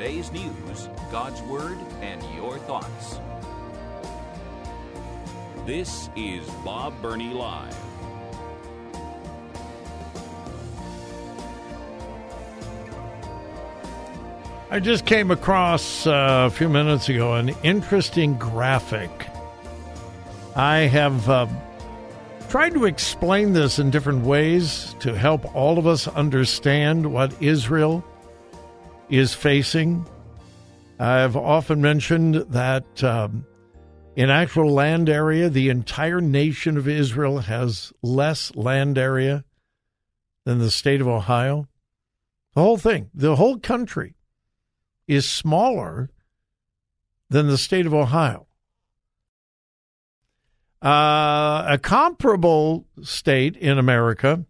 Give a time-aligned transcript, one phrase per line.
[0.00, 3.20] Today's news, God's Word, and your thoughts.
[5.66, 7.76] This is Bob Burney Live.
[14.70, 19.10] I just came across uh, a few minutes ago an interesting graphic.
[20.56, 21.46] I have uh,
[22.48, 28.02] tried to explain this in different ways to help all of us understand what Israel
[29.10, 30.06] is facing.
[30.98, 33.44] I've often mentioned that um,
[34.16, 39.44] in actual land area, the entire nation of Israel has less land area
[40.44, 41.68] than the state of Ohio.
[42.54, 44.14] The whole thing, the whole country
[45.06, 46.10] is smaller
[47.28, 48.46] than the state of Ohio.
[50.82, 54.44] Uh, a comparable state in America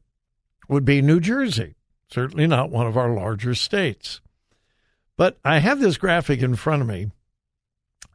[0.69, 1.75] would be New Jersey,
[2.11, 4.21] certainly not one of our larger states.
[5.21, 7.11] But I have this graphic in front of me,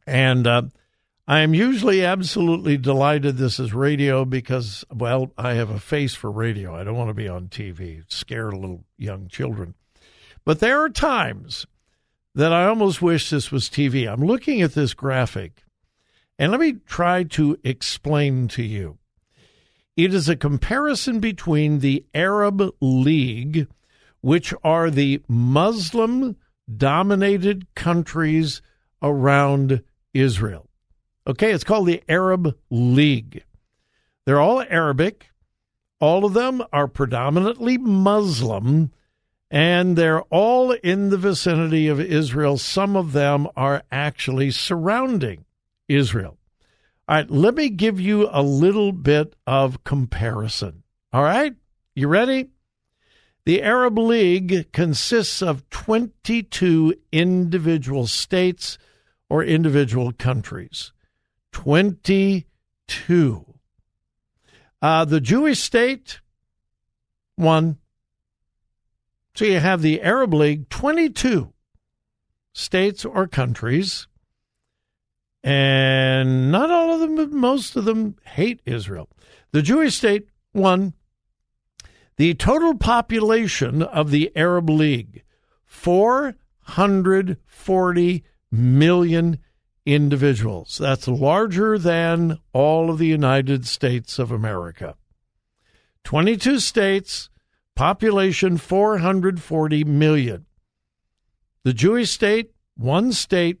[0.08, 0.62] and uh,
[1.28, 6.32] I am usually absolutely delighted this is radio because, well, I have a face for
[6.32, 6.74] radio.
[6.74, 9.74] I don't want to be on TV, scare little young children.
[10.44, 11.64] But there are times
[12.34, 14.12] that I almost wish this was TV.
[14.12, 15.62] I'm looking at this graphic,
[16.40, 18.98] and let me try to explain to you.
[19.96, 23.68] It is a comparison between the Arab League,
[24.22, 26.34] which are the Muslim
[26.74, 28.62] dominated countries
[29.02, 29.82] around
[30.14, 30.68] Israel.
[31.26, 33.44] Okay, it's called the Arab League.
[34.24, 35.30] They're all Arabic.
[36.00, 38.92] All of them are predominantly Muslim,
[39.50, 42.58] and they're all in the vicinity of Israel.
[42.58, 45.44] Some of them are actually surrounding
[45.88, 46.38] Israel.
[47.08, 50.82] All right, let me give you a little bit of comparison.
[51.12, 51.54] All right,
[51.94, 52.50] you ready?
[53.46, 58.76] The Arab League consists of 22 individual states
[59.30, 60.92] or individual countries.
[61.52, 63.44] 22.
[64.82, 66.20] Uh, the Jewish state,
[67.36, 67.78] one.
[69.36, 71.52] So you have the Arab League, 22
[72.52, 74.08] states or countries,
[75.44, 79.08] and not all of them, but most of them hate Israel.
[79.52, 80.94] The Jewish state, one.
[82.16, 85.22] The total population of the Arab League,
[85.66, 89.38] 440 million
[89.84, 90.78] individuals.
[90.78, 94.94] That's larger than all of the United States of America.
[96.04, 97.28] 22 states,
[97.74, 100.46] population 440 million.
[101.64, 103.60] The Jewish state, one state,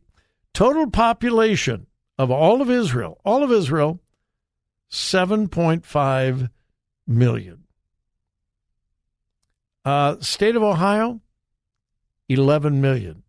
[0.54, 4.00] total population of all of Israel, all of Israel,
[4.90, 6.48] 7.5
[7.06, 7.65] million.
[9.86, 11.20] Uh, state of Ohio,
[12.28, 13.22] 11 million.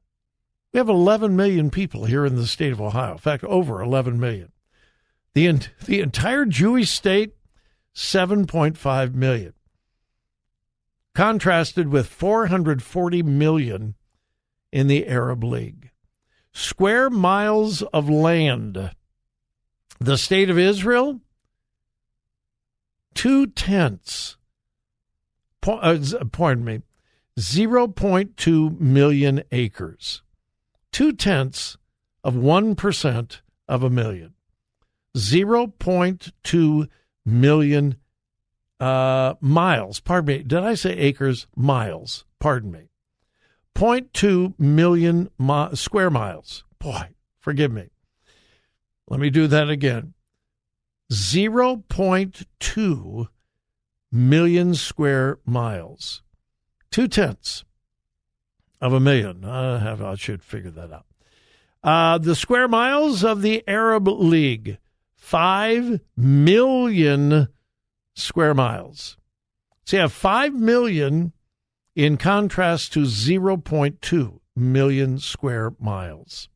[0.73, 3.13] We have 11 million people here in the state of Ohio.
[3.13, 4.51] In fact, over 11 million.
[5.33, 7.33] The, the entire Jewish state,
[7.95, 9.53] 7.5 million
[11.17, 13.95] contrasted with 440 million
[14.71, 15.89] in the Arab League.
[16.53, 18.91] Square miles of land.
[19.99, 21.21] The state of Israel,
[23.15, 24.36] two tenths,
[25.67, 25.97] uh,
[26.31, 26.81] pardon me,
[27.39, 30.23] 0.2 million acres.
[30.91, 31.77] Two tenths
[32.23, 34.33] of 1% of a million.
[35.15, 36.89] 0.2
[37.25, 37.95] million
[38.79, 39.99] uh, miles.
[39.99, 40.43] Pardon me.
[40.43, 41.47] Did I say acres?
[41.55, 42.25] Miles.
[42.39, 42.89] Pardon me.
[43.75, 46.63] 0.2 million mi- square miles.
[46.79, 47.09] Boy,
[47.39, 47.89] forgive me.
[49.07, 50.13] Let me do that again.
[51.11, 53.27] 0.2
[54.11, 56.21] million square miles.
[56.91, 57.63] Two tenths
[58.81, 59.45] of a million.
[59.45, 61.05] I, have, I should figure that out.
[61.83, 64.77] Uh, the square miles of the Arab League,
[65.15, 67.47] 5 million
[68.15, 69.17] square miles.
[69.85, 71.33] So you have 5 million
[71.95, 76.49] in contrast to 0.2 million square miles.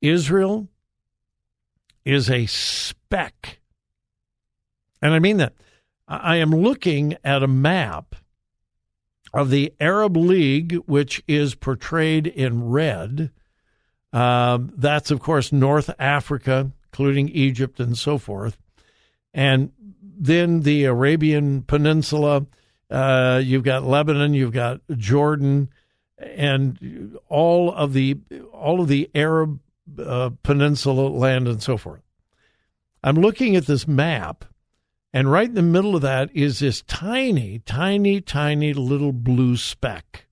[0.00, 0.68] Israel,
[2.04, 3.59] is a speck.
[5.02, 5.54] And I mean that.
[6.08, 8.16] I am looking at a map
[9.32, 13.30] of the Arab League, which is portrayed in red.
[14.12, 18.58] Um, that's, of course, North Africa, including Egypt and so forth.
[19.32, 22.46] And then the Arabian Peninsula.
[22.90, 25.70] Uh, you've got Lebanon, you've got Jordan,
[26.18, 28.18] and all of the
[28.52, 29.60] all of the Arab
[29.98, 32.02] uh, Peninsula land and so forth.
[33.02, 34.44] I'm looking at this map,
[35.12, 40.26] and right in the middle of that is this tiny, tiny, tiny little blue speck.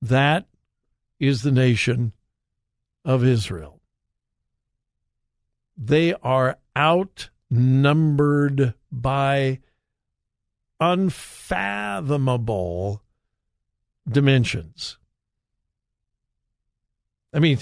[0.00, 0.46] That
[1.18, 2.12] is the nation
[3.04, 3.80] of Israel.
[5.76, 9.60] They are outnumbered by
[10.80, 13.02] unfathomable
[14.08, 14.96] dimensions.
[17.34, 17.58] I mean,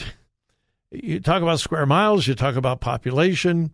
[0.90, 3.72] you talk about square miles, you talk about population,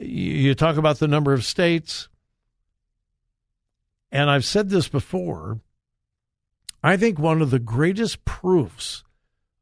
[0.00, 2.08] you talk about the number of states.
[4.10, 5.60] And I've said this before.
[6.82, 9.04] I think one of the greatest proofs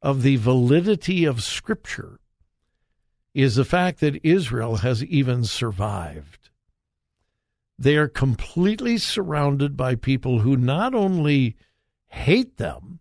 [0.03, 2.21] of the validity of Scripture
[3.35, 6.51] is the fact that Israel has even survived.
[7.79, 11.57] They are completely surrounded by people who not only
[12.09, 12.99] hate them,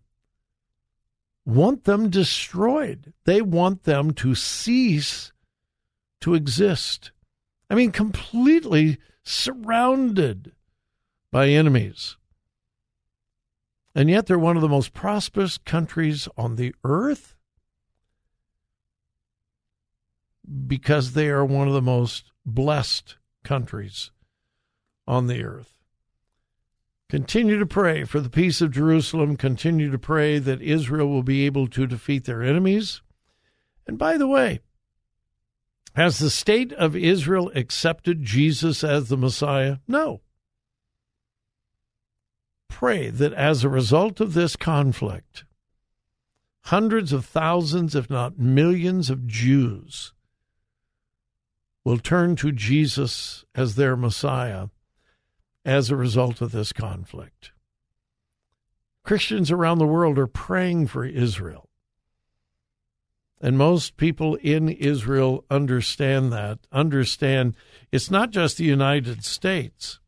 [1.44, 3.12] want them destroyed.
[3.24, 5.32] They want them to cease
[6.20, 7.12] to exist.
[7.70, 10.52] I mean, completely surrounded
[11.30, 12.16] by enemies.
[13.94, 17.36] And yet they're one of the most prosperous countries on the earth
[20.66, 24.10] because they are one of the most blessed countries
[25.06, 25.74] on the earth.
[27.08, 29.36] Continue to pray for the peace of Jerusalem.
[29.36, 33.02] Continue to pray that Israel will be able to defeat their enemies.
[33.86, 34.60] And by the way,
[35.94, 39.78] has the state of Israel accepted Jesus as the Messiah?
[39.88, 40.20] No.
[42.68, 45.44] Pray that as a result of this conflict,
[46.64, 50.12] hundreds of thousands, if not millions, of Jews
[51.84, 54.68] will turn to Jesus as their Messiah
[55.64, 57.52] as a result of this conflict.
[59.02, 61.69] Christians around the world are praying for Israel.
[63.40, 67.54] And most people in Israel understand that, understand
[67.90, 69.98] it's not just the United States,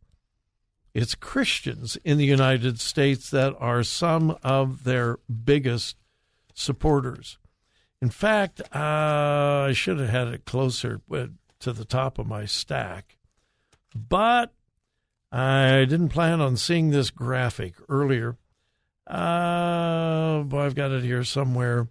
[0.94, 5.96] it's Christians in the United States that are some of their biggest
[6.52, 7.38] supporters.
[8.02, 11.00] In fact, uh, I should have had it closer
[11.61, 13.17] to the top of my stack,
[13.94, 14.52] but
[15.31, 18.37] I didn't plan on seeing this graphic earlier.
[19.06, 21.88] Uh, boy, I've got it here somewhere.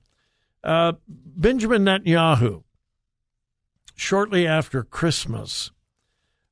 [0.63, 2.63] Uh, Benjamin Netanyahu,
[3.95, 5.71] shortly after Christmas,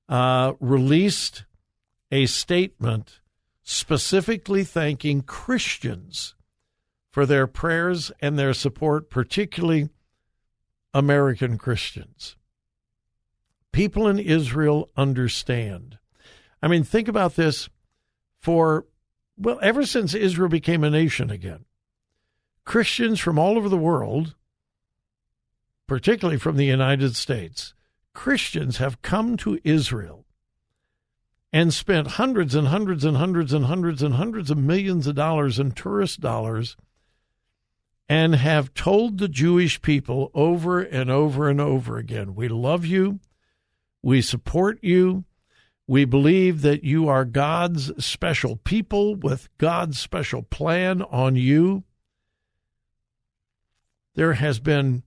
[0.08, 1.46] uh, released
[2.12, 3.20] a statement
[3.62, 6.36] specifically thanking Christians
[7.12, 9.90] for their prayers and their support, particularly
[10.94, 12.36] American Christians.
[13.72, 16.00] People in Israel understand
[16.62, 17.70] I mean, think about this
[18.38, 18.86] for,
[19.38, 21.66] well, ever since Israel became a nation again,
[22.70, 24.36] Christians from all over the world,
[25.88, 27.74] particularly from the United States,
[28.14, 30.28] Christians have come to Israel
[31.52, 35.58] and spent hundreds and hundreds and hundreds and hundreds and hundreds of millions of dollars
[35.58, 36.78] in tourist dollars
[38.08, 43.20] and have told the Jewish people over and over and over again we love you,
[44.04, 45.24] we support you,
[45.88, 51.84] we believe that you are God's special people with God's special plan on you.
[54.20, 55.04] There has been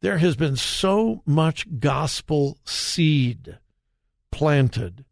[0.00, 3.60] there has been so much gospel seed
[4.32, 5.04] planted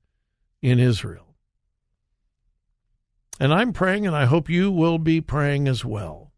[0.60, 1.36] in Israel.
[3.38, 6.32] And I'm praying, and I hope you will be praying as well,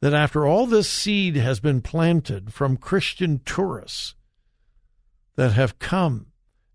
[0.00, 4.14] that after all this seed has been planted from Christian tourists
[5.34, 6.26] that have come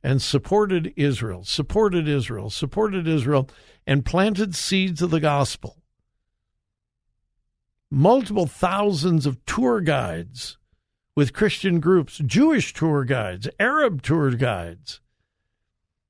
[0.03, 3.49] and supported Israel, supported Israel, supported Israel,
[3.87, 5.82] and planted seeds of the gospel.
[7.95, 10.57] Multiple thousands of tour guides
[11.15, 14.99] with Christian groups, Jewish tour guides, Arab tour guides,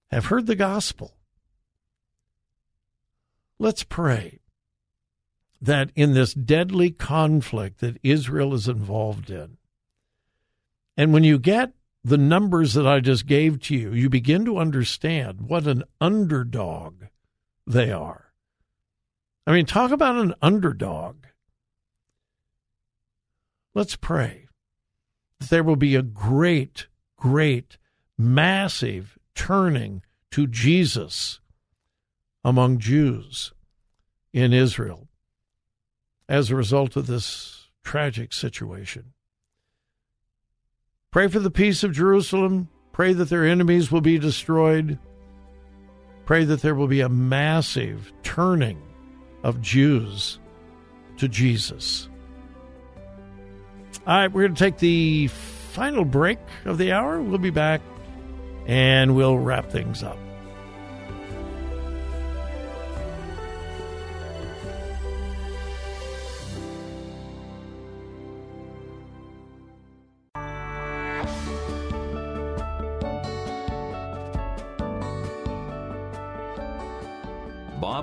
[0.09, 1.17] have heard the gospel.
[3.59, 4.39] Let's pray
[5.61, 9.57] that in this deadly conflict that Israel is involved in,
[10.95, 14.57] and when you get the numbers that I just gave to you, you begin to
[14.57, 17.03] understand what an underdog
[17.67, 18.31] they are.
[19.45, 21.25] I mean, talk about an underdog.
[23.75, 24.47] Let's pray
[25.39, 26.87] that there will be a great,
[27.17, 27.77] great,
[28.17, 31.39] massive turning to Jesus
[32.43, 33.53] among Jews
[34.31, 35.07] in Israel
[36.29, 39.13] as a result of this tragic situation.
[41.11, 42.69] Pray for the peace of Jerusalem.
[42.91, 44.97] Pray that their enemies will be destroyed.
[46.25, 48.81] Pray that there will be a massive turning
[49.43, 50.39] of Jews
[51.17, 52.09] to Jesus.
[54.05, 57.21] All right, we're going to take the final break of the hour.
[57.21, 57.81] We'll be back
[58.65, 60.17] and we'll wrap things up.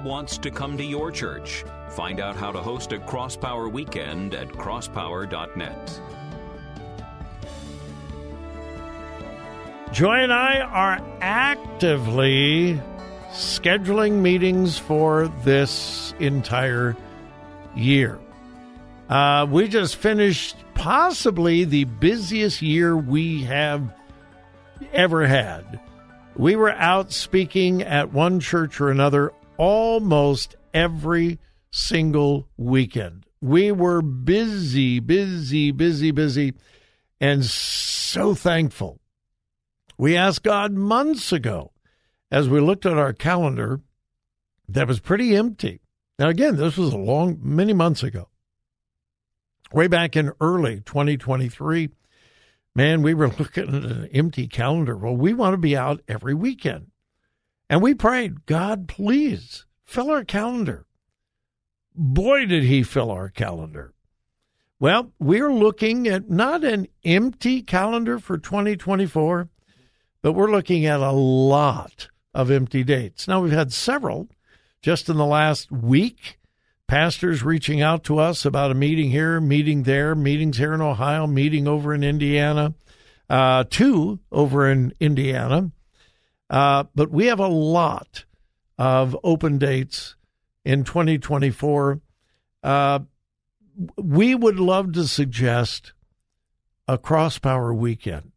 [0.01, 1.65] Bob wants to come to your church.
[1.91, 6.01] Find out how to host a Crosspower weekend at crosspower.net.
[9.93, 12.81] Joy and I are actively
[13.33, 16.97] scheduling meetings for this entire
[17.77, 18.19] year.
[19.09, 23.93] Uh, we just finished possibly the busiest year we have
[24.93, 25.81] ever had.
[26.37, 31.39] We were out speaking at one church or another almost every
[31.71, 33.27] single weekend.
[33.43, 36.55] We were busy, busy, busy, busy,
[37.21, 39.01] and so thankful.
[39.99, 41.73] We asked God months ago
[42.31, 43.83] as we looked at our calendar
[44.67, 45.83] that was pretty empty.
[46.19, 48.29] Now, again, this was a long, many months ago.
[49.75, 51.91] Way back in early 2023,
[52.75, 54.97] man, we were looking at an empty calendar.
[54.97, 56.90] Well, we want to be out every weekend.
[57.71, 60.87] And we prayed, God, please fill our calendar.
[61.95, 63.95] Boy, did he fill our calendar.
[64.81, 69.51] Well, we're looking at not an empty calendar for 2024,
[70.21, 73.29] but we're looking at a lot of empty dates.
[73.29, 74.29] Now, we've had several
[74.83, 76.41] just in the last week.
[76.89, 81.29] Pastors reaching out to us about a meeting here, meeting there, meetings here in Ohio,
[81.29, 82.75] meeting over in Indiana,
[83.29, 85.71] uh, two over in Indiana.
[86.51, 88.25] Uh, but we have a lot
[88.77, 90.17] of open dates
[90.65, 92.01] in 2024.
[92.63, 92.99] Uh,
[93.97, 95.93] we would love to suggest
[96.89, 98.33] a cross power weekend.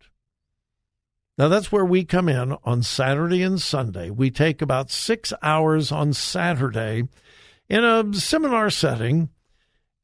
[1.38, 4.12] Now, that's where we come in on Saturday and Sunday.
[4.12, 7.08] We take about six hours on Saturday
[7.67, 9.29] in a seminar setting,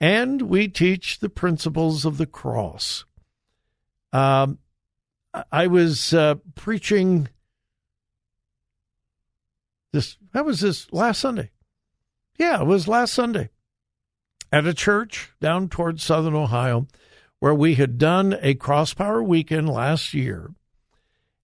[0.02, 3.06] and we teach the principles of the cross.
[4.12, 4.58] Um,
[5.52, 7.30] I was uh, preaching
[9.92, 11.52] this that was this last Sunday.
[12.38, 13.50] Yeah, it was last Sunday
[14.52, 16.88] at a church down towards southern Ohio
[17.40, 20.52] where we had done a cross power weekend last year.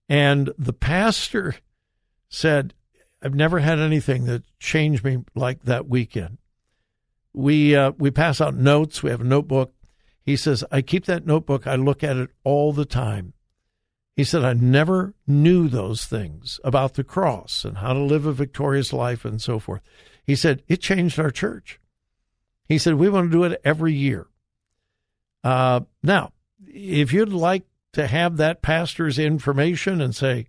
[0.08, 1.56] And the pastor
[2.30, 2.74] said,
[3.22, 6.38] I've never had anything that changed me like that weekend.
[7.34, 9.04] We uh, we pass out notes.
[9.04, 9.74] We have a notebook.
[10.22, 11.68] He says, I keep that notebook.
[11.68, 13.34] I look at it all the time.
[14.15, 18.31] He said, I never knew those things about the cross and how to live a
[18.31, 19.81] victorious life and so forth.
[20.24, 21.79] He said, it changed our church.
[22.67, 24.27] He said, we want to do it every year.
[25.43, 26.31] Uh, now,
[26.65, 30.48] if you'd like to have that pastor's information and say,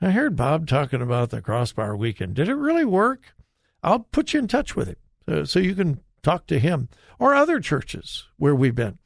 [0.00, 2.34] I heard Bob talking about the cross power weekend.
[2.34, 3.34] Did it really work?
[3.82, 7.34] I'll put you in touch with him so, so you can talk to him or
[7.34, 8.98] other churches where we've been.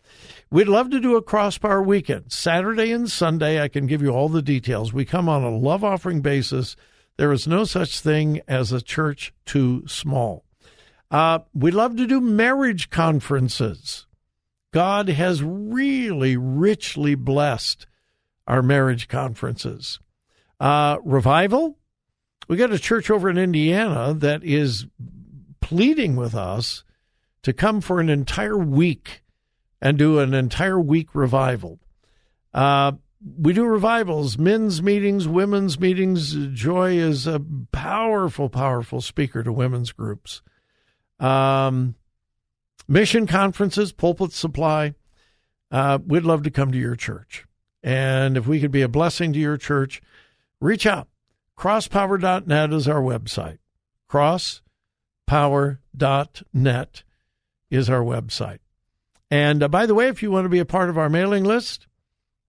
[0.50, 3.60] We'd love to do a cross power weekend, Saturday and Sunday.
[3.60, 4.92] I can give you all the details.
[4.92, 6.76] We come on a love offering basis.
[7.16, 10.44] There is no such thing as a church too small.
[11.10, 14.06] Uh, we love to do marriage conferences.
[14.72, 17.86] God has really richly blessed
[18.46, 20.00] our marriage conferences.
[20.60, 21.78] Uh, revival.
[22.48, 24.86] We got a church over in Indiana that is
[25.60, 26.84] pleading with us
[27.44, 29.22] to come for an entire week
[29.80, 31.78] and do an entire week revival.
[32.52, 32.92] Uh,
[33.38, 36.34] we do revivals, men's meetings, women's meetings.
[36.52, 40.42] Joy is a powerful, powerful speaker to women's groups.
[41.20, 41.94] Um,
[42.88, 44.94] mission conferences, pulpit supply.
[45.70, 47.44] Uh, we'd love to come to your church.
[47.82, 50.00] And if we could be a blessing to your church,
[50.60, 51.08] reach out.
[51.58, 53.58] Crosspower.net is our website.
[54.10, 57.02] Crosspower.net
[57.74, 58.58] is our website.
[59.30, 61.44] And uh, by the way, if you want to be a part of our mailing
[61.44, 61.86] list,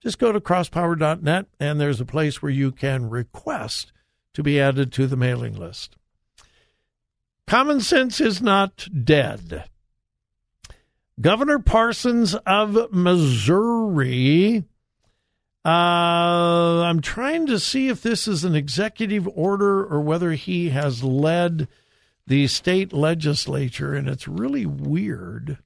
[0.01, 3.91] just go to crosspower.net and there's a place where you can request
[4.33, 5.95] to be added to the mailing list.
[7.47, 9.65] Common sense is not dead.
[11.19, 14.65] Governor Parsons of Missouri.
[15.63, 21.03] Uh, I'm trying to see if this is an executive order or whether he has
[21.03, 21.67] led
[22.27, 25.59] the state legislature, and it's really weird.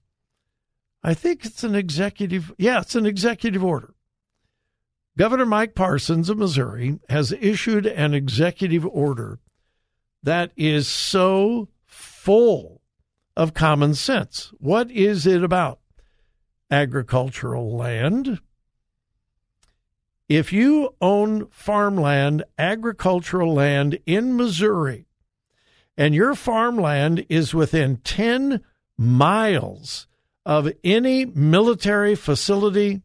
[1.03, 2.53] I think it's an executive.
[2.57, 3.93] Yeah, it's an executive order.
[5.17, 9.39] Governor Mike Parsons of Missouri has issued an executive order
[10.23, 12.81] that is so full
[13.35, 14.51] of common sense.
[14.59, 15.79] What is it about?
[16.69, 18.39] Agricultural land.
[20.27, 25.08] If you own farmland, agricultural land in Missouri,
[25.99, 28.61] and your farmland is within 10
[28.97, 30.07] miles
[30.45, 33.01] of any military facility,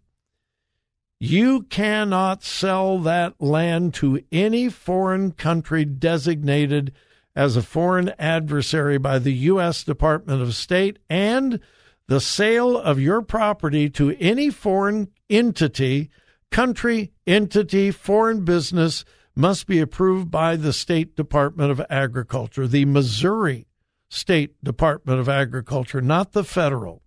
[1.18, 6.92] you cannot sell that land to any foreign country designated
[7.34, 9.82] as a foreign adversary by the U.S.
[9.82, 11.58] Department of State, and
[12.06, 16.10] the sale of your property to any foreign entity,
[16.52, 23.66] country, entity, foreign business must be approved by the State Department of Agriculture, the Missouri
[24.08, 27.02] State Department of Agriculture, not the federal.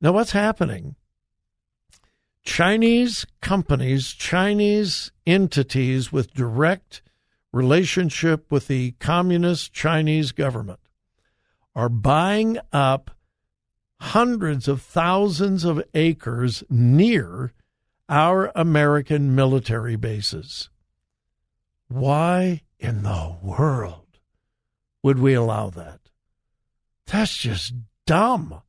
[0.00, 0.96] Now, what's happening?
[2.44, 7.02] Chinese companies, Chinese entities with direct
[7.52, 10.80] relationship with the communist Chinese government
[11.74, 13.12] are buying up
[14.00, 17.52] hundreds of thousands of acres near
[18.12, 20.68] our American military bases.
[21.88, 24.18] Why in the world
[25.02, 26.00] would we allow that?
[27.06, 27.72] That's just
[28.04, 28.60] dumb.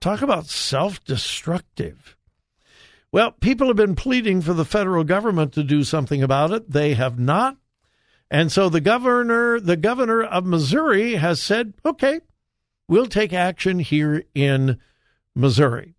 [0.00, 2.16] Talk about self destructive.
[3.10, 6.70] Well, people have been pleading for the federal government to do something about it.
[6.70, 7.56] They have not.
[8.30, 12.20] And so the governor, the governor of Missouri has said, okay,
[12.86, 14.78] we'll take action here in
[15.34, 15.96] Missouri.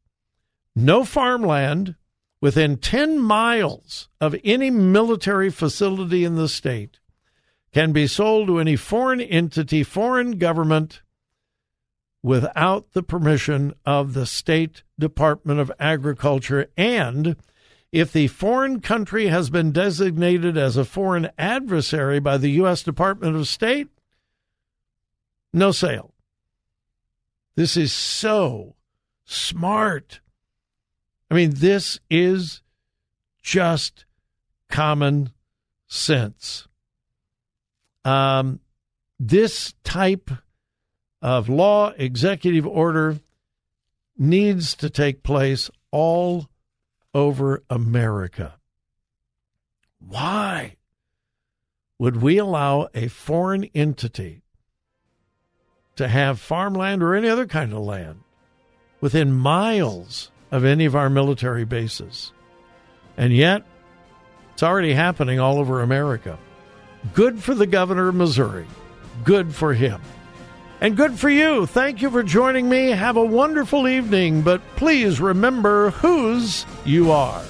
[0.77, 1.95] No farmland
[2.41, 7.00] within 10 miles of any military facility in the state
[7.74, 11.01] can be sold to any foreign entity, foreign government
[12.24, 17.35] without the permission of the State Department of Agriculture and
[17.92, 22.83] if the foreign country has been designated as a foreign adversary by the U.S.
[22.83, 23.87] Department of State,
[25.51, 26.14] no sale.
[27.55, 28.75] This is so
[29.25, 30.20] smart.
[31.29, 32.61] I mean, this is
[33.42, 34.05] just
[34.70, 35.31] common
[35.87, 36.68] sense.
[38.03, 38.59] Um,
[39.20, 40.31] this type
[41.22, 43.20] of law, executive order,
[44.18, 46.50] needs to take place all
[47.13, 48.55] over America.
[50.00, 50.77] Why
[51.98, 54.44] would we allow a foreign entity
[55.98, 58.22] to have farmland or any other kind of land
[59.01, 62.31] within miles of any of our military bases?
[63.18, 63.64] And yet,
[64.53, 66.38] it's already happening all over America.
[67.14, 68.68] Good for the governor of Missouri.
[69.24, 70.01] Good for him.
[70.81, 71.66] And good for you.
[71.66, 72.90] Thank you for joining me.
[72.90, 77.44] Have a wonderful evening, but please remember whose you are.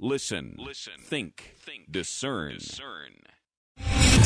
[0.00, 2.54] Listen, listen, think, think, discern.
[2.54, 3.14] discern.